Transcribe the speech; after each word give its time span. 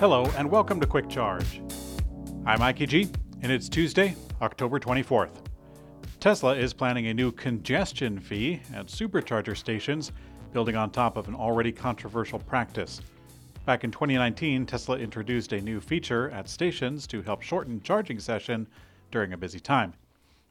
Hello, 0.00 0.24
and 0.36 0.50
welcome 0.50 0.80
to 0.80 0.88
Quick 0.88 1.08
Charge. 1.08 1.62
I'm 2.44 2.58
Mikey 2.58 2.86
G, 2.86 3.08
and 3.42 3.52
it's 3.52 3.68
Tuesday, 3.68 4.16
October 4.42 4.80
24th. 4.80 5.30
Tesla 6.18 6.56
is 6.56 6.72
planning 6.72 7.06
a 7.06 7.14
new 7.14 7.30
congestion 7.30 8.18
fee 8.18 8.60
at 8.74 8.88
supercharger 8.88 9.56
stations, 9.56 10.10
building 10.52 10.74
on 10.74 10.90
top 10.90 11.16
of 11.16 11.28
an 11.28 11.36
already 11.36 11.70
controversial 11.70 12.40
practice. 12.40 13.00
Back 13.66 13.84
in 13.84 13.92
2019, 13.92 14.66
Tesla 14.66 14.98
introduced 14.98 15.52
a 15.52 15.60
new 15.60 15.80
feature 15.80 16.28
at 16.30 16.48
stations 16.48 17.06
to 17.06 17.22
help 17.22 17.40
shorten 17.40 17.80
charging 17.80 18.18
session 18.18 18.66
during 19.12 19.32
a 19.32 19.38
busy 19.38 19.60
time. 19.60 19.94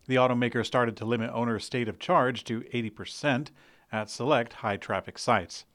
The 0.08 0.16
automaker 0.16 0.66
started 0.66 0.96
to 0.98 1.06
limit 1.06 1.32
owner's 1.34 1.66
state 1.66 1.90
of 1.90 2.00
charge 2.00 2.46
to 2.46 2.62
80% 2.74 3.50
at 3.92 4.10
select 4.10 4.54
high 4.54 4.78
traffic 4.78 5.20
sites. 5.20 5.66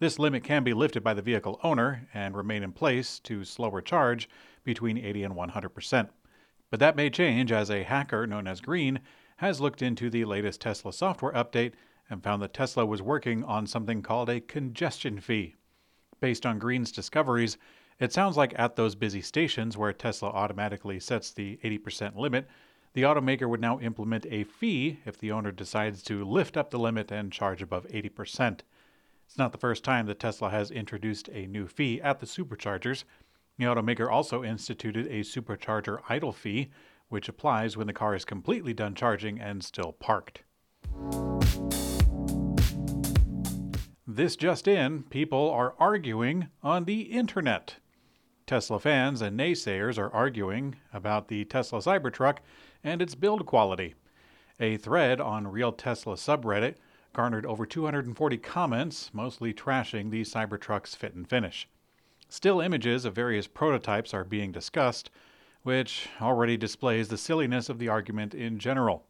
This 0.00 0.18
limit 0.18 0.44
can 0.44 0.62
be 0.62 0.74
lifted 0.74 1.02
by 1.02 1.14
the 1.14 1.22
vehicle 1.22 1.58
owner 1.64 2.08
and 2.14 2.36
remain 2.36 2.62
in 2.62 2.72
place 2.72 3.18
to 3.20 3.44
slower 3.44 3.80
charge 3.80 4.28
between 4.62 4.96
80 4.96 5.24
and 5.24 5.34
100%. 5.34 6.08
But 6.70 6.78
that 6.78 6.94
may 6.94 7.10
change 7.10 7.50
as 7.50 7.68
a 7.68 7.82
hacker 7.82 8.26
known 8.26 8.46
as 8.46 8.60
Green 8.60 9.00
has 9.38 9.60
looked 9.60 9.82
into 9.82 10.08
the 10.08 10.24
latest 10.24 10.60
Tesla 10.60 10.92
software 10.92 11.32
update 11.32 11.72
and 12.08 12.22
found 12.22 12.40
that 12.42 12.54
Tesla 12.54 12.86
was 12.86 13.02
working 13.02 13.42
on 13.42 13.66
something 13.66 14.02
called 14.02 14.28
a 14.28 14.40
congestion 14.40 15.20
fee. 15.20 15.56
Based 16.20 16.46
on 16.46 16.60
Green's 16.60 16.92
discoveries, 16.92 17.58
it 17.98 18.12
sounds 18.12 18.36
like 18.36 18.56
at 18.56 18.76
those 18.76 18.94
busy 18.94 19.20
stations 19.20 19.76
where 19.76 19.92
Tesla 19.92 20.28
automatically 20.28 21.00
sets 21.00 21.32
the 21.32 21.58
80% 21.64 22.16
limit, 22.16 22.46
the 22.92 23.02
automaker 23.02 23.48
would 23.48 23.60
now 23.60 23.80
implement 23.80 24.26
a 24.30 24.44
fee 24.44 25.00
if 25.04 25.18
the 25.18 25.32
owner 25.32 25.50
decides 25.50 26.02
to 26.04 26.24
lift 26.24 26.56
up 26.56 26.70
the 26.70 26.78
limit 26.78 27.10
and 27.10 27.32
charge 27.32 27.62
above 27.62 27.86
80%. 27.88 28.60
It's 29.28 29.36
not 29.36 29.52
the 29.52 29.58
first 29.58 29.84
time 29.84 30.06
that 30.06 30.18
Tesla 30.18 30.48
has 30.48 30.70
introduced 30.70 31.28
a 31.28 31.46
new 31.46 31.66
fee 31.66 32.00
at 32.00 32.18
the 32.18 32.24
superchargers. 32.24 33.04
The 33.58 33.66
automaker 33.66 34.10
also 34.10 34.42
instituted 34.42 35.06
a 35.06 35.20
supercharger 35.20 36.00
idle 36.08 36.32
fee, 36.32 36.70
which 37.10 37.28
applies 37.28 37.76
when 37.76 37.86
the 37.86 37.92
car 37.92 38.14
is 38.14 38.24
completely 38.24 38.72
done 38.72 38.94
charging 38.94 39.38
and 39.38 39.62
still 39.62 39.92
parked. 39.92 40.44
This 44.06 44.34
just 44.34 44.66
in, 44.66 45.02
people 45.02 45.50
are 45.50 45.74
arguing 45.78 46.48
on 46.62 46.86
the 46.86 47.02
internet. 47.02 47.76
Tesla 48.46 48.80
fans 48.80 49.20
and 49.20 49.38
naysayers 49.38 49.98
are 49.98 50.12
arguing 50.14 50.76
about 50.90 51.28
the 51.28 51.44
Tesla 51.44 51.80
Cybertruck 51.80 52.38
and 52.82 53.02
its 53.02 53.14
build 53.14 53.44
quality. 53.44 53.94
A 54.58 54.78
thread 54.78 55.20
on 55.20 55.46
Real 55.46 55.72
Tesla 55.72 56.14
subreddit 56.14 56.76
garnered 57.18 57.46
over 57.46 57.66
240 57.66 58.38
comments, 58.38 59.10
mostly 59.12 59.52
trashing 59.52 60.08
the 60.08 60.22
Cybertruck's 60.22 60.94
fit 60.94 61.14
and 61.14 61.28
finish. 61.28 61.68
Still 62.28 62.60
images 62.60 63.04
of 63.04 63.12
various 63.12 63.48
prototypes 63.48 64.14
are 64.14 64.22
being 64.22 64.52
discussed, 64.52 65.10
which 65.64 66.08
already 66.22 66.56
displays 66.56 67.08
the 67.08 67.18
silliness 67.18 67.68
of 67.68 67.80
the 67.80 67.88
argument 67.88 68.36
in 68.36 68.60
general. 68.60 69.04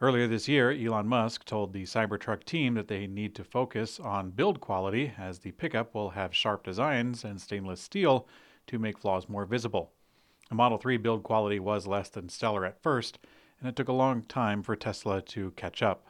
Earlier 0.00 0.26
this 0.26 0.48
year, 0.48 0.70
Elon 0.70 1.08
Musk 1.08 1.44
told 1.44 1.74
the 1.74 1.82
Cybertruck 1.82 2.42
team 2.44 2.72
that 2.72 2.88
they 2.88 3.06
need 3.06 3.34
to 3.34 3.44
focus 3.44 4.00
on 4.00 4.30
build 4.30 4.62
quality 4.62 5.12
as 5.18 5.40
the 5.40 5.52
pickup 5.52 5.94
will 5.94 6.08
have 6.08 6.34
sharp 6.34 6.64
designs 6.64 7.22
and 7.22 7.38
stainless 7.38 7.82
steel 7.82 8.26
to 8.66 8.78
make 8.78 8.96
flaws 8.96 9.28
more 9.28 9.44
visible. 9.44 9.92
The 10.48 10.54
Model 10.54 10.78
3 10.78 10.96
build 10.96 11.22
quality 11.22 11.60
was 11.60 11.86
less 11.86 12.08
than 12.08 12.30
stellar 12.30 12.64
at 12.64 12.82
first, 12.82 13.18
and 13.60 13.68
it 13.68 13.76
took 13.76 13.88
a 13.88 13.92
long 13.92 14.22
time 14.22 14.62
for 14.62 14.74
Tesla 14.74 15.20
to 15.20 15.50
catch 15.50 15.82
up. 15.82 16.06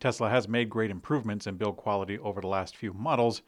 Tesla 0.00 0.28
has 0.30 0.48
made 0.48 0.70
great 0.70 0.90
improvements 0.90 1.46
in 1.46 1.56
build 1.56 1.76
quality 1.76 2.18
over 2.18 2.40
the 2.40 2.46
last 2.46 2.76
few 2.76 2.92
models, 2.92 3.42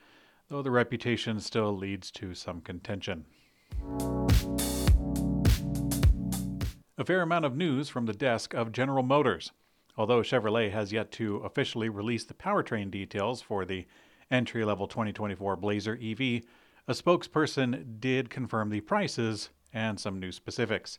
though 0.48 0.62
the 0.62 0.70
reputation 0.70 1.40
still 1.40 1.76
leads 1.76 2.10
to 2.10 2.34
some 2.34 2.60
contention. 2.60 3.24
A 6.96 7.04
fair 7.04 7.22
amount 7.22 7.44
of 7.44 7.56
news 7.56 7.88
from 7.88 8.06
the 8.06 8.12
desk 8.12 8.54
of 8.54 8.72
General 8.72 9.02
Motors. 9.02 9.52
Although 9.96 10.22
Chevrolet 10.22 10.70
has 10.70 10.92
yet 10.92 11.10
to 11.12 11.36
officially 11.38 11.88
release 11.88 12.24
the 12.24 12.34
powertrain 12.34 12.90
details 12.90 13.42
for 13.42 13.64
the 13.64 13.86
entry 14.30 14.64
level 14.64 14.86
2024 14.86 15.56
Blazer 15.56 15.98
EV, 16.02 16.20
a 16.88 16.92
spokesperson 16.92 18.00
did 18.00 18.30
confirm 18.30 18.70
the 18.70 18.80
prices 18.80 19.50
and 19.72 20.00
some 20.00 20.18
new 20.18 20.32
specifics. 20.32 20.98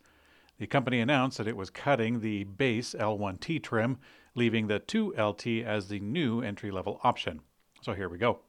The 0.60 0.68
company 0.68 1.00
announced 1.00 1.38
that 1.38 1.48
it 1.48 1.56
was 1.56 1.70
cutting 1.70 2.20
the 2.20 2.44
base 2.44 2.94
L1T 2.94 3.64
trim, 3.64 3.98
leaving 4.36 4.68
the 4.68 4.82
2LT 4.82 5.64
as 5.64 5.88
the 5.88 6.02
new 6.02 6.42
entry 6.42 6.70
level 6.70 7.00
option. 7.02 7.40
So 7.82 7.94
here 7.94 8.10
we 8.10 8.18
go. 8.18 8.42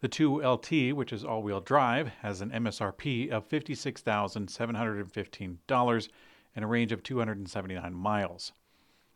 The 0.00 0.08
2LT, 0.08 0.92
which 0.92 1.12
is 1.12 1.24
all 1.24 1.42
wheel 1.42 1.60
drive, 1.60 2.06
has 2.22 2.40
an 2.40 2.50
MSRP 2.50 3.30
of 3.30 3.48
$56,715 3.48 6.08
and 6.54 6.64
a 6.64 6.68
range 6.68 6.92
of 6.92 7.02
279 7.02 7.92
miles. 7.92 8.52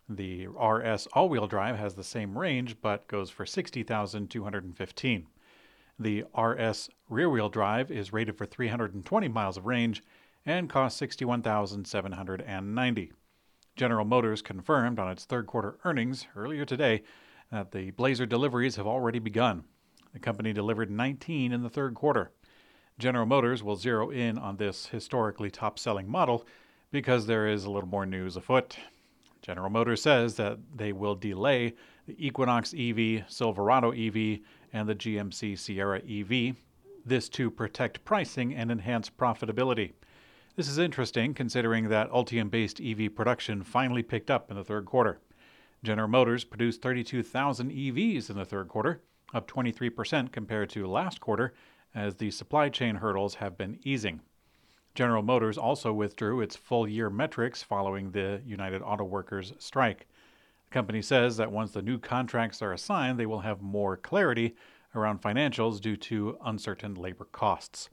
The 0.08 0.48
RS 0.48 1.06
all 1.12 1.28
wheel 1.28 1.46
drive 1.46 1.78
has 1.78 1.94
the 1.94 2.02
same 2.02 2.36
range 2.36 2.80
but 2.80 3.06
goes 3.06 3.30
for 3.30 3.46
60,215. 3.46 5.26
The 5.96 6.24
RS 6.36 6.90
rear 7.08 7.30
wheel 7.30 7.48
drive 7.48 7.92
is 7.92 8.12
rated 8.12 8.36
for 8.36 8.46
320 8.46 9.28
miles 9.28 9.56
of 9.56 9.66
range 9.66 10.02
and 10.44 10.68
cost 10.68 10.96
61,790. 10.96 13.12
General 13.76 14.04
Motors 14.04 14.42
confirmed 14.42 14.98
on 14.98 15.10
its 15.10 15.24
third 15.24 15.46
quarter 15.46 15.78
earnings 15.84 16.26
earlier 16.36 16.64
today 16.64 17.02
that 17.50 17.72
the 17.72 17.90
Blazer 17.92 18.26
deliveries 18.26 18.76
have 18.76 18.86
already 18.86 19.18
begun. 19.18 19.64
The 20.12 20.18
company 20.18 20.52
delivered 20.52 20.90
19 20.90 21.52
in 21.52 21.62
the 21.62 21.70
third 21.70 21.94
quarter. 21.94 22.32
General 22.98 23.26
Motors 23.26 23.62
will 23.62 23.76
zero 23.76 24.10
in 24.10 24.36
on 24.36 24.56
this 24.56 24.86
historically 24.86 25.50
top 25.50 25.78
selling 25.78 26.10
model 26.10 26.44
because 26.90 27.26
there 27.26 27.48
is 27.48 27.64
a 27.64 27.70
little 27.70 27.88
more 27.88 28.04
news 28.04 28.36
afoot. 28.36 28.76
General 29.40 29.70
Motors 29.70 30.02
says 30.02 30.36
that 30.36 30.58
they 30.74 30.92
will 30.92 31.14
delay 31.14 31.74
the 32.06 32.26
Equinox 32.26 32.74
EV, 32.76 33.24
Silverado 33.28 33.90
EV, 33.90 34.40
and 34.72 34.88
the 34.88 34.94
GMC 34.94 35.58
Sierra 35.58 36.00
EV, 36.08 36.56
this 37.04 37.28
to 37.30 37.50
protect 37.50 38.04
pricing 38.04 38.54
and 38.54 38.70
enhance 38.70 39.10
profitability. 39.10 39.92
This 40.54 40.68
is 40.68 40.76
interesting 40.76 41.32
considering 41.32 41.88
that 41.88 42.10
Ultium 42.10 42.50
based 42.50 42.78
EV 42.78 43.14
production 43.14 43.62
finally 43.62 44.02
picked 44.02 44.30
up 44.30 44.50
in 44.50 44.56
the 44.58 44.64
third 44.64 44.84
quarter. 44.84 45.18
General 45.82 46.08
Motors 46.08 46.44
produced 46.44 46.82
32,000 46.82 47.70
EVs 47.70 48.28
in 48.28 48.36
the 48.36 48.44
third 48.44 48.68
quarter, 48.68 49.00
up 49.32 49.48
23% 49.48 50.30
compared 50.30 50.68
to 50.68 50.86
last 50.86 51.20
quarter, 51.20 51.54
as 51.94 52.16
the 52.16 52.30
supply 52.30 52.68
chain 52.68 52.96
hurdles 52.96 53.36
have 53.36 53.56
been 53.56 53.78
easing. 53.82 54.20
General 54.94 55.22
Motors 55.22 55.56
also 55.56 55.90
withdrew 55.90 56.42
its 56.42 56.54
full 56.54 56.86
year 56.86 57.08
metrics 57.08 57.62
following 57.62 58.10
the 58.10 58.42
United 58.44 58.82
Auto 58.82 59.04
Workers 59.04 59.54
strike. 59.58 60.06
The 60.66 60.74
company 60.74 61.00
says 61.00 61.38
that 61.38 61.50
once 61.50 61.70
the 61.70 61.80
new 61.80 61.98
contracts 61.98 62.60
are 62.60 62.74
assigned, 62.74 63.18
they 63.18 63.24
will 63.24 63.40
have 63.40 63.62
more 63.62 63.96
clarity 63.96 64.54
around 64.94 65.22
financials 65.22 65.80
due 65.80 65.96
to 65.96 66.36
uncertain 66.44 66.94
labor 66.94 67.24
costs. 67.32 67.88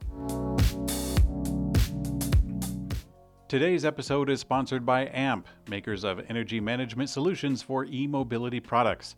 Today's 3.50 3.84
episode 3.84 4.30
is 4.30 4.38
sponsored 4.38 4.86
by 4.86 5.06
AMP, 5.06 5.44
makers 5.68 6.04
of 6.04 6.20
energy 6.28 6.60
management 6.60 7.10
solutions 7.10 7.60
for 7.60 7.84
e 7.84 8.06
mobility 8.06 8.60
products. 8.60 9.16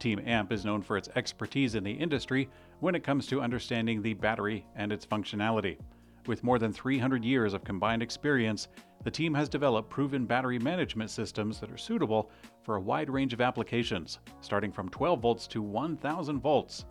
Team 0.00 0.18
AMP 0.26 0.50
is 0.50 0.64
known 0.64 0.82
for 0.82 0.96
its 0.96 1.08
expertise 1.14 1.76
in 1.76 1.84
the 1.84 1.92
industry 1.92 2.48
when 2.80 2.96
it 2.96 3.04
comes 3.04 3.28
to 3.28 3.40
understanding 3.40 4.02
the 4.02 4.14
battery 4.14 4.66
and 4.74 4.90
its 4.90 5.06
functionality. 5.06 5.78
With 6.26 6.42
more 6.42 6.58
than 6.58 6.72
300 6.72 7.24
years 7.24 7.54
of 7.54 7.62
combined 7.62 8.02
experience, 8.02 8.66
the 9.04 9.12
team 9.12 9.32
has 9.34 9.48
developed 9.48 9.90
proven 9.90 10.26
battery 10.26 10.58
management 10.58 11.10
systems 11.10 11.60
that 11.60 11.70
are 11.70 11.78
suitable 11.78 12.32
for 12.64 12.74
a 12.74 12.80
wide 12.80 13.08
range 13.08 13.32
of 13.32 13.40
applications, 13.40 14.18
starting 14.40 14.72
from 14.72 14.88
12 14.88 15.20
volts 15.20 15.46
to 15.46 15.62
1000 15.62 16.40
volts. 16.40 16.84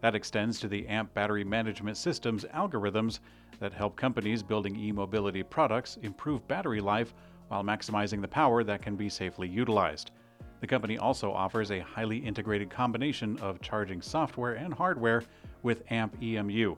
That 0.00 0.14
extends 0.14 0.58
to 0.60 0.68
the 0.68 0.86
AMP 0.86 1.12
battery 1.12 1.44
management 1.44 1.96
systems 1.96 2.44
algorithms 2.54 3.20
that 3.58 3.72
help 3.72 3.96
companies 3.96 4.42
building 4.42 4.76
e 4.76 4.92
mobility 4.92 5.42
products 5.42 5.98
improve 6.02 6.46
battery 6.48 6.80
life 6.80 7.14
while 7.48 7.62
maximizing 7.62 8.20
the 8.20 8.28
power 8.28 8.64
that 8.64 8.82
can 8.82 8.96
be 8.96 9.08
safely 9.08 9.48
utilized. 9.48 10.12
The 10.60 10.66
company 10.66 10.98
also 10.98 11.32
offers 11.32 11.70
a 11.70 11.80
highly 11.80 12.18
integrated 12.18 12.70
combination 12.70 13.38
of 13.38 13.60
charging 13.60 14.00
software 14.00 14.54
and 14.54 14.72
hardware 14.72 15.22
with 15.62 15.82
AMP 15.90 16.22
EMU. 16.22 16.76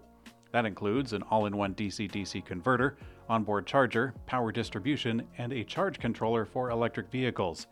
That 0.53 0.67
includes 0.67 1.13
an 1.13 1.23
all 1.31 1.47
in 1.47 1.57
one 1.57 1.75
DC 1.75 2.11
DC 2.11 2.45
converter, 2.45 2.97
onboard 3.29 3.67
charger, 3.67 4.15
power 4.27 4.53
distribution, 4.53 5.27
and 5.39 5.53
a 5.53 5.65
charge 5.65 5.99
controller 5.99 6.45
for 6.45 6.71
electric 6.71 7.11
vehicles. 7.11 7.67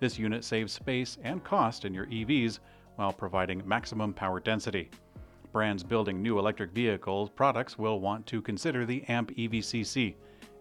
This 0.00 0.18
unit 0.18 0.44
saves 0.44 0.72
space 0.72 1.16
and 1.22 1.42
cost 1.42 1.84
in 1.84 1.94
your 1.94 2.06
EVs 2.06 2.58
while 2.96 3.12
providing 3.12 3.66
maximum 3.66 4.12
power 4.12 4.40
density 4.40 4.90
brands 5.56 5.82
building 5.82 6.20
new 6.20 6.38
electric 6.38 6.70
vehicle 6.72 7.28
products 7.28 7.78
will 7.78 7.98
want 7.98 8.26
to 8.26 8.42
consider 8.42 8.84
the 8.84 9.02
AMP 9.04 9.30
EVCC, 9.36 10.14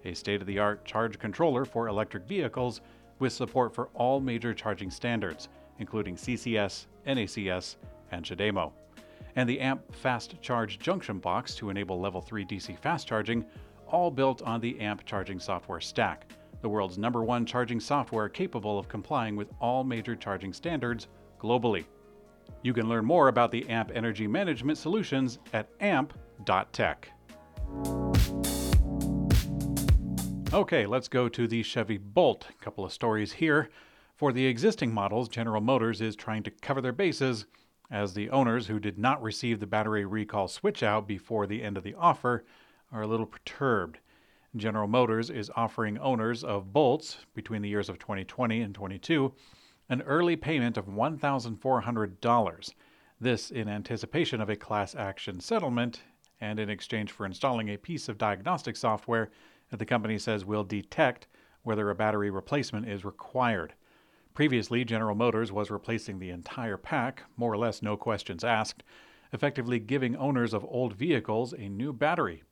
a 0.05 0.13
state 0.13 0.39
of 0.39 0.47
the 0.47 0.57
art 0.57 0.85
charge 0.85 1.19
controller 1.19 1.65
for 1.65 1.89
electric 1.89 2.25
vehicles 2.25 2.79
with 3.19 3.33
support 3.33 3.75
for 3.75 3.89
all 3.93 4.21
major 4.21 4.53
charging 4.53 4.89
standards, 4.89 5.49
including 5.79 6.15
CCS, 6.15 6.85
NACS, 7.05 7.75
and 8.11 8.23
CHAdeMO. 8.23 8.71
and 9.35 9.49
the 9.49 9.59
AMP 9.59 9.93
Fast 9.93 10.41
Charge 10.41 10.79
Junction 10.79 11.19
Box 11.19 11.55
to 11.55 11.69
enable 11.69 11.99
Level 11.99 12.21
3 12.21 12.45
DC 12.45 12.79
fast 12.79 13.05
charging, 13.05 13.43
all 13.87 14.09
built 14.09 14.41
on 14.43 14.61
the 14.61 14.79
AMP 14.79 15.03
charging 15.05 15.41
software 15.41 15.81
stack, 15.81 16.25
the 16.61 16.69
world's 16.69 16.97
number 16.97 17.21
one 17.21 17.45
charging 17.45 17.81
software 17.81 18.29
capable 18.29 18.79
of 18.79 18.87
complying 18.87 19.35
with 19.35 19.49
all 19.59 19.83
major 19.83 20.15
charging 20.15 20.53
standards 20.53 21.09
globally. 21.37 21.83
You 22.65 22.73
can 22.73 22.89
learn 22.89 23.05
more 23.05 23.27
about 23.27 23.51
the 23.51 23.69
AMP 23.69 23.91
energy 23.93 24.25
management 24.25 24.79
solutions 24.79 25.37
at 25.53 25.69
amp.tech. 25.81 27.11
Okay, 30.51 30.87
let's 30.87 31.07
go 31.07 31.29
to 31.29 31.47
the 31.47 31.61
Chevy 31.61 31.99
Bolt. 31.99 32.47
A 32.49 32.63
couple 32.63 32.83
of 32.83 32.91
stories 32.91 33.33
here. 33.33 33.69
For 34.15 34.33
the 34.33 34.47
existing 34.47 34.91
models, 34.91 35.29
General 35.29 35.61
Motors 35.61 36.01
is 36.01 36.15
trying 36.15 36.41
to 36.41 36.49
cover 36.49 36.81
their 36.81 36.91
bases 36.91 37.45
as 37.91 38.15
the 38.15 38.31
owners 38.31 38.65
who 38.65 38.79
did 38.79 38.97
not 38.97 39.21
receive 39.21 39.59
the 39.59 39.67
battery 39.67 40.03
recall 40.03 40.47
switch 40.47 40.81
out 40.81 41.07
before 41.07 41.45
the 41.45 41.61
end 41.61 41.77
of 41.77 41.83
the 41.83 41.93
offer 41.93 42.45
are 42.91 43.03
a 43.03 43.07
little 43.07 43.27
perturbed. 43.27 43.99
General 44.55 44.87
Motors 44.87 45.29
is 45.29 45.51
offering 45.55 45.99
owners 45.99 46.43
of 46.43 46.73
Bolts 46.73 47.27
between 47.35 47.61
the 47.61 47.69
years 47.69 47.89
of 47.89 47.99
2020 47.99 48.61
and 48.61 48.73
22 48.73 49.31
an 49.89 50.01
early 50.03 50.35
payment 50.35 50.77
of 50.77 50.87
$1,400. 50.87 52.73
This 53.19 53.51
in 53.51 53.69
anticipation 53.69 54.41
of 54.41 54.49
a 54.49 54.55
class 54.55 54.95
action 54.95 55.39
settlement 55.39 56.01
and 56.41 56.59
in 56.59 56.69
exchange 56.69 57.11
for 57.11 57.25
installing 57.25 57.69
a 57.69 57.77
piece 57.77 58.09
of 58.09 58.17
diagnostic 58.17 58.75
software 58.75 59.29
that 59.69 59.77
the 59.77 59.85
company 59.85 60.17
says 60.17 60.43
will 60.43 60.63
detect 60.63 61.27
whether 61.63 61.89
a 61.89 61.95
battery 61.95 62.29
replacement 62.29 62.87
is 62.87 63.05
required. 63.05 63.73
Previously, 64.33 64.83
General 64.83 65.15
Motors 65.15 65.51
was 65.51 65.71
replacing 65.71 66.19
the 66.19 66.29
entire 66.29 66.77
pack, 66.77 67.23
more 67.37 67.53
or 67.53 67.57
less 67.57 67.81
no 67.81 67.95
questions 67.95 68.43
asked, 68.43 68.83
effectively 69.31 69.79
giving 69.79 70.15
owners 70.17 70.53
of 70.53 70.65
old 70.65 70.93
vehicles 70.93 71.53
a 71.53 71.69
new 71.69 71.93
battery. 71.93 72.43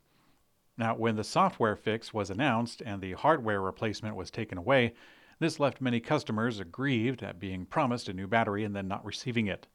Now, 0.76 0.96
when 0.96 1.16
the 1.16 1.24
software 1.24 1.76
fix 1.76 2.12
was 2.12 2.30
announced 2.30 2.82
and 2.84 3.00
the 3.00 3.12
hardware 3.12 3.60
replacement 3.60 4.16
was 4.16 4.30
taken 4.30 4.58
away, 4.58 4.94
this 5.38 5.58
left 5.58 5.80
many 5.80 6.00
customers 6.00 6.60
aggrieved 6.60 7.22
at 7.22 7.40
being 7.40 7.66
promised 7.66 8.08
a 8.08 8.12
new 8.12 8.26
battery 8.26 8.64
and 8.64 8.74
then 8.74 8.88
not 8.88 9.04
receiving 9.04 9.46
it. 9.46 9.66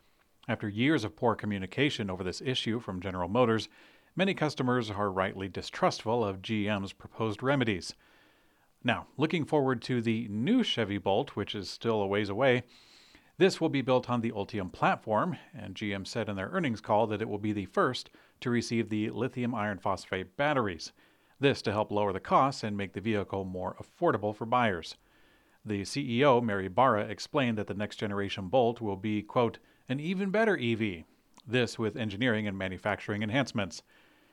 After 0.48 0.68
years 0.68 1.04
of 1.04 1.16
poor 1.16 1.36
communication 1.36 2.10
over 2.10 2.24
this 2.24 2.42
issue 2.42 2.80
from 2.80 3.02
General 3.02 3.30
Motors, 3.30 3.70
many 4.16 4.34
customers 4.34 4.90
are 4.90 5.12
rightly 5.12 5.48
distrustful 5.48 6.24
of 6.26 6.42
GM's 6.42 6.94
proposed 6.94 7.44
remedies. 7.44 7.94
Now, 8.84 9.08
looking 9.18 9.46
forward 9.46 9.82
to 9.84 10.02
the 10.02 10.28
new 10.30 10.64
Chevy 10.64 10.98
Bolt, 10.98 11.36
which 11.36 11.54
is 11.54 11.70
still 11.70 12.02
a 12.02 12.08
ways 12.08 12.30
away, 12.30 12.64
this 13.38 13.62
will 13.62 13.70
be 13.70 13.82
built 13.82 14.10
on 14.10 14.22
the 14.22 14.32
Ultium 14.32 14.72
platform, 14.72 15.38
and 15.54 15.76
GM 15.76 16.06
said 16.06 16.28
in 16.28 16.36
their 16.36 16.50
earnings 16.50 16.82
call 16.82 17.08
that 17.08 17.22
it 17.22 17.30
will 17.30 17.38
be 17.38 17.54
the 17.54 17.66
first 17.66 18.10
to 18.42 18.50
receive 18.50 18.90
the 18.90 19.10
lithium 19.12 19.56
iron 19.56 19.80
phosphate 19.80 20.36
batteries. 20.36 20.92
This 21.40 21.62
to 21.62 21.72
help 21.72 21.90
lower 21.92 22.12
the 22.12 22.20
costs 22.20 22.64
and 22.64 22.76
make 22.76 22.94
the 22.94 23.00
vehicle 23.00 23.46
more 23.46 23.78
affordable 23.82 24.36
for 24.36 24.46
buyers. 24.46 24.98
The 25.66 25.82
CEO, 25.82 26.42
Mary 26.42 26.68
Barra, 26.68 27.04
explained 27.04 27.58
that 27.58 27.68
the 27.68 27.74
next 27.74 27.98
generation 27.98 28.48
Bolt 28.48 28.82
will 28.82 28.96
be, 28.96 29.22
quote, 29.22 29.60
an 29.88 30.00
even 30.00 30.30
better 30.30 30.58
EV. 30.58 31.04
This 31.46 31.78
with 31.78 31.96
engineering 31.96 32.48
and 32.48 32.58
manufacturing 32.58 33.24
enhancements. 33.24 33.84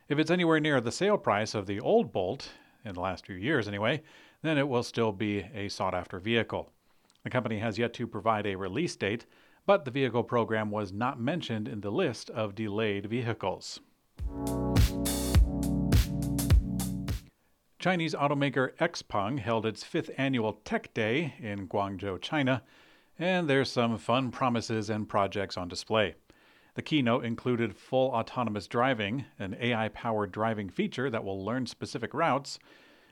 If 0.08 0.19
it's 0.19 0.31
anywhere 0.31 0.61
near 0.61 0.81
the 0.81 0.93
sale 0.93 1.19
price 1.19 1.55
of 1.55 1.67
the 1.67 1.81
old 1.81 2.12
Bolt, 2.12 2.50
in 2.84 2.94
the 2.94 3.00
last 3.00 3.26
few 3.26 3.34
years 3.34 3.67
anyway, 3.67 4.02
then 4.43 4.56
it 4.56 4.69
will 4.69 4.82
still 4.82 5.12
be 5.12 5.46
a 5.55 5.69
sought 5.69 5.94
after 5.94 6.20
vehicle. 6.20 6.70
The 7.25 7.31
company 7.31 7.58
has 7.58 7.78
yet 7.78 7.93
to 7.94 8.06
provide 8.06 8.46
a 8.46 8.55
release 8.55 8.94
date, 8.94 9.26
but 9.67 9.84
the 9.84 9.90
vehicle 9.90 10.23
program 10.23 10.70
was 10.70 10.93
not 10.93 11.19
mentioned 11.19 11.67
in 11.67 11.81
the 11.81 11.90
list 11.90 12.31
of 12.31 12.55
delayed 12.55 13.06
vehicles. 13.06 13.81
Chinese 17.87 18.17
automaker 18.17 18.75
Xpeng 18.79 19.38
held 19.38 19.65
its 19.65 19.85
fifth 19.85 20.11
annual 20.19 20.55
Tech 20.65 20.93
Day 20.93 21.35
in 21.38 21.69
Guangzhou, 21.69 22.21
China, 22.21 22.65
and 23.17 23.49
there's 23.49 23.71
some 23.71 23.97
fun 23.97 24.33
promises 24.33 24.91
and 24.91 25.09
projects 25.09 25.56
on 25.56 25.69
display. 25.69 26.17
The 26.75 26.83
keynote 26.83 27.25
included 27.25 27.77
full 27.77 28.11
autonomous 28.11 28.67
driving, 28.67 29.27
an 29.38 29.56
AI 29.61 29.88
powered 29.91 30.33
driving 30.33 30.69
feature 30.69 31.09
that 31.11 31.23
will 31.23 31.44
learn 31.44 31.67
specific 31.67 32.12
routes, 32.12 32.59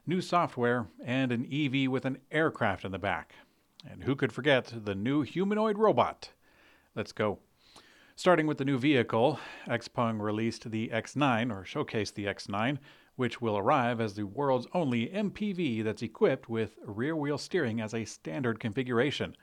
new 0.09 0.21
software, 0.21 0.89
and 1.05 1.31
an 1.31 1.47
EV 1.53 1.89
with 1.89 2.05
an 2.05 2.19
aircraft 2.33 2.85
in 2.85 2.91
the 2.91 2.99
back. 2.99 3.37
And 3.89 4.03
who 4.03 4.17
could 4.17 4.33
forget 4.33 4.75
the 4.75 4.97
new 4.97 5.23
humanoid 5.23 5.79
robot? 5.79 6.31
Let's 6.97 7.13
go. 7.13 7.39
Starting 8.17 8.49
with 8.49 8.59
the 8.59 8.65
new 8.65 8.79
vehicle, 8.79 9.39
Xpeng 9.69 10.21
released 10.21 10.69
the 10.69 10.89
X9, 10.89 11.53
or 11.53 11.63
showcased 11.63 12.15
the 12.15 12.25
X9, 12.25 12.79
which 13.17 13.41
will 13.41 13.57
arrive 13.57 14.01
as 14.01 14.15
the 14.15 14.27
world's 14.27 14.67
only 14.73 15.09
MPV 15.09 15.85
that's 15.85 16.03
equipped 16.03 16.49
with 16.49 16.79
rear 16.85 17.15
wheel 17.15 17.39
steering 17.39 17.81
as 17.81 17.95
a 17.95 18.05
standard 18.05 18.59
configuration. 18.59 19.37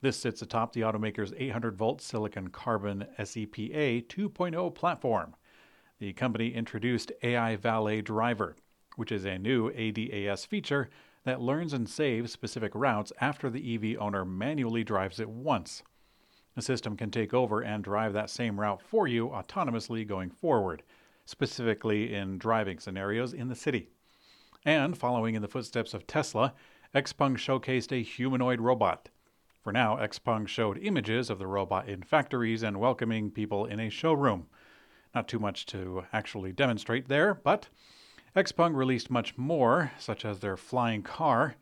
This 0.00 0.16
sits 0.16 0.40
atop 0.40 0.72
the 0.72 0.80
automaker's 0.80 1.34
800 1.36 1.76
volt 1.76 2.00
silicon 2.00 2.48
carbon 2.48 3.06
SEPA 3.18 4.06
2.0 4.06 4.74
platform. 4.74 5.36
The 5.98 6.14
company 6.14 6.54
introduced 6.54 7.12
AI 7.22 7.56
Valet 7.56 8.00
Driver, 8.00 8.56
which 8.96 9.12
is 9.12 9.26
a 9.26 9.38
new 9.38 9.70
ADAS 9.70 10.46
feature 10.46 10.88
that 11.24 11.42
learns 11.42 11.74
and 11.74 11.86
saves 11.86 12.32
specific 12.32 12.72
routes 12.74 13.12
after 13.20 13.50
the 13.50 13.74
EV 13.74 14.00
owner 14.00 14.24
manually 14.24 14.82
drives 14.82 15.20
it 15.20 15.28
once. 15.28 15.82
The 16.54 16.62
system 16.62 16.96
can 16.96 17.10
take 17.10 17.34
over 17.34 17.60
and 17.60 17.84
drive 17.84 18.14
that 18.14 18.30
same 18.30 18.58
route 18.58 18.80
for 18.80 19.06
you 19.06 19.28
autonomously 19.28 20.06
going 20.06 20.30
forward, 20.30 20.82
specifically 21.30 22.12
in 22.12 22.36
driving 22.38 22.80
scenarios 22.80 23.32
in 23.32 23.48
the 23.48 23.54
city. 23.54 23.88
And 24.64 24.98
following 24.98 25.36
in 25.36 25.42
the 25.42 25.48
footsteps 25.48 25.94
of 25.94 26.06
Tesla, 26.06 26.54
Xpeng 26.92 27.36
showcased 27.36 27.92
a 27.92 28.02
humanoid 28.02 28.60
robot. 28.60 29.08
For 29.62 29.72
now, 29.72 29.96
Xpeng 29.96 30.48
showed 30.48 30.78
images 30.78 31.30
of 31.30 31.38
the 31.38 31.46
robot 31.46 31.88
in 31.88 32.02
factories 32.02 32.64
and 32.64 32.80
welcoming 32.80 33.30
people 33.30 33.64
in 33.64 33.78
a 33.78 33.90
showroom. 33.90 34.48
Not 35.14 35.28
too 35.28 35.38
much 35.38 35.66
to 35.66 36.04
actually 36.12 36.52
demonstrate 36.52 37.06
there, 37.06 37.34
but 37.34 37.68
Xpeng 38.34 38.74
released 38.74 39.08
much 39.08 39.38
more, 39.38 39.92
such 39.98 40.24
as 40.24 40.40
their 40.40 40.56
flying 40.56 41.02
car. 41.02 41.54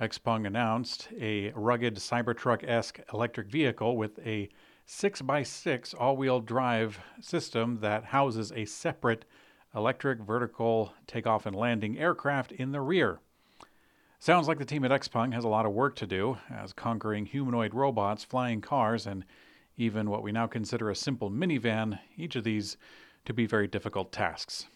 Xpeng 0.00 0.46
announced 0.46 1.08
a 1.20 1.50
rugged 1.50 1.96
Cybertruck 1.96 2.64
esque 2.66 3.00
electric 3.12 3.48
vehicle 3.48 3.98
with 3.98 4.18
a 4.26 4.48
6x6 4.86 5.94
all 5.98 6.16
wheel 6.16 6.40
drive 6.40 6.98
system 7.20 7.78
that 7.80 8.04
houses 8.04 8.52
a 8.54 8.64
separate 8.64 9.24
electric 9.74 10.20
vertical 10.20 10.92
takeoff 11.06 11.46
and 11.46 11.54
landing 11.54 11.98
aircraft 11.98 12.52
in 12.52 12.72
the 12.72 12.80
rear. 12.80 13.20
Sounds 14.18 14.48
like 14.48 14.58
the 14.58 14.64
team 14.64 14.84
at 14.84 14.90
Xpeng 14.90 15.32
has 15.32 15.44
a 15.44 15.48
lot 15.48 15.64
of 15.64 15.72
work 15.72 15.96
to 15.96 16.06
do, 16.06 16.36
as 16.50 16.72
conquering 16.72 17.24
humanoid 17.24 17.72
robots, 17.72 18.22
flying 18.22 18.60
cars, 18.60 19.06
and 19.06 19.24
even 19.78 20.10
what 20.10 20.22
we 20.22 20.30
now 20.30 20.46
consider 20.46 20.90
a 20.90 20.94
simple 20.94 21.30
minivan, 21.30 21.98
each 22.18 22.36
of 22.36 22.44
these 22.44 22.76
to 23.24 23.32
be 23.32 23.46
very 23.46 23.66
difficult 23.66 24.12
tasks. 24.12 24.66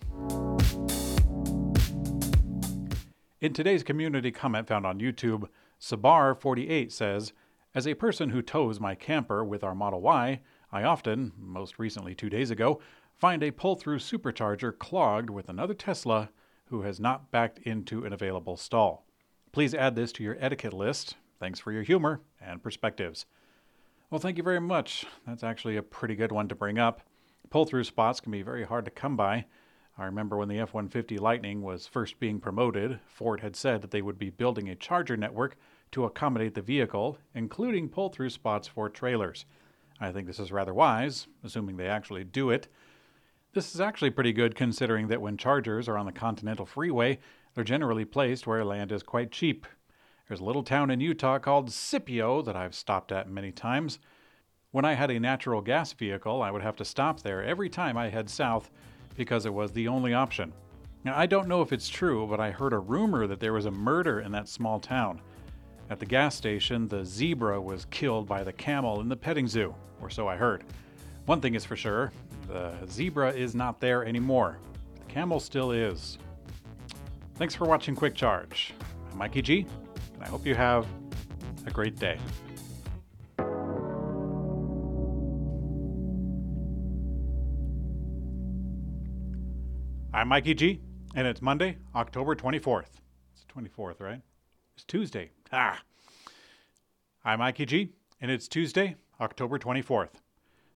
In 3.41 3.53
today's 3.53 3.83
community 3.83 4.31
comment 4.31 4.67
found 4.67 4.87
on 4.87 4.99
YouTube, 4.99 5.49
Sabar48 5.79 6.91
says, 6.91 7.35
As 7.75 7.89
a 7.89 7.95
person 7.95 8.31
who 8.31 8.41
tows 8.41 8.79
my 8.79 8.95
camper 8.95 9.45
with 9.45 9.65
our 9.65 9.75
Model 9.75 10.01
Y, 10.01 10.41
I 10.71 10.85
often, 10.85 11.33
most 11.37 11.77
recently 11.77 12.15
two 12.15 12.31
days 12.31 12.53
ago, 12.53 12.81
find 13.17 13.43
a 13.43 13.51
pull 13.51 13.75
through 13.75 13.99
supercharger 13.99 14.79
clogged 14.79 15.29
with 15.29 15.49
another 15.49 15.75
Tesla 15.75 16.31
who 16.67 16.83
has 16.83 17.01
not 17.01 17.33
backed 17.33 17.59
into 17.59 18.05
an 18.05 18.13
available 18.13 18.57
stall. 18.57 19.05
Please 19.51 19.75
add 19.75 19.97
this 19.97 20.13
to 20.13 20.23
your 20.23 20.37
etiquette 20.39 20.73
list. 20.73 21.17
Thanks 21.41 21.59
for 21.59 21.73
your 21.73 21.83
humor 21.83 22.21
and 22.41 22.63
perspectives. 22.63 23.27
Well, 24.09 24.21
thank 24.21 24.37
you 24.37 24.45
very 24.45 24.61
much. 24.61 25.05
That's 25.27 25.43
actually 25.43 25.77
a 25.77 25.83
pretty 25.83 26.15
good 26.15 26.31
one 26.31 26.47
to 26.47 26.55
bring 26.55 26.79
up. 26.79 27.01
Pull 27.51 27.65
through 27.65 27.85
spots 27.85 28.21
can 28.21 28.31
be 28.31 28.43
very 28.43 28.65
hard 28.65 28.85
to 28.85 28.93
come 28.93 29.17
by. 29.17 29.47
I 29.99 30.05
remember 30.05 30.37
when 30.37 30.49
the 30.49 30.61
F 30.61 30.75
150 30.75 31.19
Lightning 31.19 31.61
was 31.61 31.89
first 31.89 32.21
being 32.21 32.39
promoted, 32.39 33.01
Ford 33.07 33.41
had 33.41 33.57
said 33.57 33.83
that 33.83 33.91
they 33.91 34.03
would 34.03 34.19
be 34.19 34.31
building 34.31 34.69
a 34.69 34.77
charger 34.77 35.17
network 35.17 35.57
to 35.95 36.05
accommodate 36.05 36.55
the 36.55 36.63
vehicle, 36.63 37.19
including 37.35 37.89
pull 37.89 38.11
through 38.11 38.31
spots 38.31 38.69
for 38.69 38.89
trailers. 38.89 39.47
I 40.01 40.13
think 40.13 40.27
this 40.27 40.41
is 40.41 40.53
rather 40.53 40.75
wise, 40.75 41.27
assuming 41.43 41.77
they 41.77 41.87
actually 41.87 42.25
do 42.25 42.51
it. 42.51 42.69
This 43.53 43.75
is 43.75 43.81
actually 43.81 44.11
pretty 44.11 44.33
good 44.33 44.57
considering 44.57 45.07
that 45.09 45.21
when 45.21 45.37
chargers 45.37 45.89
are 45.89 45.97
on 45.97 46.07
the 46.07 46.13
Continental 46.13 46.67
Freeway, 46.67 47.21
they're 47.55 47.63
generally 47.63 48.05
placed 48.05 48.47
where 48.47 48.65
land 48.65 48.91
is 48.91 49.05
quite 49.05 49.31
cheap. 49.31 49.67
There's 50.27 50.41
a 50.41 50.45
little 50.45 50.65
town 50.65 50.91
in 50.91 51.01
Utah 51.01 51.39
called 51.39 51.71
Scipio 51.71 52.43
that 52.43 52.57
I've 52.57 52.75
stopped 52.75 53.13
at 53.13 53.31
many 53.31 53.53
times. 53.53 54.01
When 54.73 54.85
I 54.85 54.95
had 54.95 55.13
a 55.13 55.21
natural 55.21 55.61
gas 55.61 55.93
vehicle, 55.93 56.43
I 56.43 56.51
would 56.51 56.63
have 56.63 56.77
to 56.77 56.85
stop 56.85 57.21
there 57.21 57.45
every 57.45 57.69
time 57.69 57.97
I 57.97 58.09
head 58.09 58.29
south 58.29 58.71
because 59.17 59.47
it 59.47 59.55
was 59.55 59.71
the 59.71 59.87
only 59.87 60.13
option. 60.13 60.53
Now, 61.05 61.17
I 61.17 61.27
don't 61.27 61.47
know 61.47 61.63
if 61.63 61.73
it's 61.73 61.89
true, 61.89 62.27
but 62.27 62.41
I 62.41 62.51
heard 62.51 62.73
a 62.73 62.79
rumor 62.79 63.29
that 63.29 63.39
there 63.39 63.53
was 63.53 63.67
a 63.67 63.71
murder 63.71 64.19
in 64.19 64.33
that 64.33 64.49
small 64.49 64.81
town. 64.81 65.21
At 65.91 66.01
the 66.01 66.07
gas 66.07 66.35
station, 66.35 66.89
the 66.89 67.05
zebra 67.05 67.61
was 67.61 67.85
killed 67.87 68.27
by 68.27 68.43
the 68.43 68.53
camel 68.53 69.03
in 69.03 69.09
the 69.09 69.17
petting 69.17 69.47
zoo, 69.47 69.75
or 70.01 70.09
so 70.09 70.27
I 70.27 70.35
heard. 70.37 70.65
One 71.27 71.41
thing 71.41 71.55
is 71.55 71.65
for 71.65 71.77
sure 71.77 72.11
The 72.49 72.75
zebra 72.89 73.33
is 73.33 73.55
not 73.55 73.81
there 73.81 74.05
anymore. 74.05 74.59
The 74.99 75.13
camel 75.13 75.41
still 75.41 75.73
is. 75.73 76.19
Thanks 77.37 77.55
for 77.55 77.67
watching 77.67 77.95
Quick 77.95 78.15
Charge. 78.15 78.73
I'm 79.13 79.19
Mikey 79.19 79.43
G, 79.43 79.67
and 80.15 80.23
I 80.23 80.29
hope 80.29 80.47
you 80.47 80.55
have 80.55 80.87
a 81.67 81.71
great 81.71 81.97
day. 81.97 82.19
I'm 90.15 90.29
Mikey 90.29 90.55
G, 90.55 90.81
and 91.15 91.27
it's 91.27 91.43
Monday, 91.43 91.77
October 91.95 92.35
24th. 92.35 92.87
It's 93.35 93.45
24th, 93.55 94.01
right? 94.01 94.21
It's 94.77 94.85
Tuesday. 94.85 95.31
Ah. 95.53 95.83
I'm 97.25 97.39
Mikey 97.39 97.65
G, 97.65 97.93
and 98.21 98.29
it's 98.29 98.49
Tuesday, 98.49 98.97
October 99.21 99.57
24th. 99.57 100.15